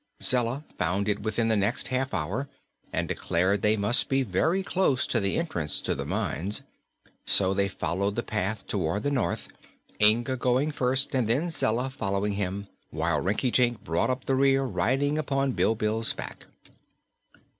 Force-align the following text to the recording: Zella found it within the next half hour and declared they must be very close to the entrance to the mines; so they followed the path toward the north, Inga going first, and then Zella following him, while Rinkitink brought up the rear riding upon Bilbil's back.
Zella 0.19 0.63
found 0.79 1.07
it 1.07 1.21
within 1.21 1.47
the 1.49 1.55
next 1.55 1.89
half 1.89 2.11
hour 2.11 2.49
and 2.91 3.07
declared 3.07 3.61
they 3.61 3.77
must 3.77 4.09
be 4.09 4.23
very 4.23 4.63
close 4.63 5.05
to 5.05 5.19
the 5.19 5.37
entrance 5.37 5.79
to 5.81 5.93
the 5.93 6.07
mines; 6.07 6.63
so 7.23 7.53
they 7.53 7.67
followed 7.67 8.15
the 8.15 8.23
path 8.23 8.65
toward 8.65 9.03
the 9.03 9.11
north, 9.11 9.49
Inga 10.01 10.37
going 10.37 10.71
first, 10.71 11.13
and 11.13 11.29
then 11.29 11.51
Zella 11.51 11.91
following 11.91 12.33
him, 12.33 12.65
while 12.89 13.21
Rinkitink 13.21 13.83
brought 13.83 14.09
up 14.09 14.25
the 14.25 14.33
rear 14.33 14.63
riding 14.63 15.19
upon 15.19 15.51
Bilbil's 15.53 16.13
back. 16.13 16.47